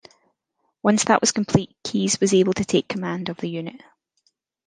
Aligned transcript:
Once 0.81 1.03
that 1.03 1.21
was 1.21 1.31
complete 1.31 1.77
Keyes 1.83 2.19
was 2.19 2.33
able 2.33 2.53
to 2.53 2.65
take 2.65 2.87
command 2.87 3.29
of 3.29 3.37
the 3.37 3.47
unit. 3.49 3.79